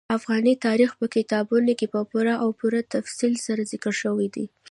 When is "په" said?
0.99-1.05, 1.93-2.01